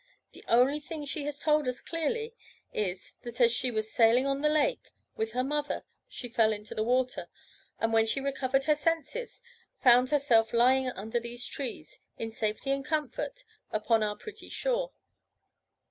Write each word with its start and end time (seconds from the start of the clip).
The 0.31 0.43
only 0.47 0.79
thing 0.79 1.05
she 1.05 1.25
has 1.25 1.37
told 1.37 1.67
us 1.67 1.79
clearly, 1.79 2.33
is, 2.73 3.13
that 3.21 3.39
as 3.39 3.51
she 3.51 3.69
was 3.69 3.93
sailing 3.93 4.25
on 4.25 4.41
the 4.41 4.49
lake 4.49 4.93
with 5.15 5.33
her 5.33 5.43
mother, 5.43 5.85
she 6.07 6.27
fell 6.27 6.51
into 6.51 6.73
the 6.73 6.81
water, 6.81 7.29
and 7.79 7.93
when 7.93 8.07
she 8.07 8.19
recovered 8.19 8.63
her 8.63 8.73
senses 8.73 9.43
found 9.77 10.09
herself 10.09 10.53
lying 10.53 10.89
under 10.89 11.19
these 11.19 11.45
trees, 11.45 11.99
in 12.17 12.31
safety 12.31 12.71
and 12.71 12.83
comfort, 12.83 13.43
upon 13.69 14.01
our 14.01 14.15
pretty 14.15 14.49
shore. 14.49 14.91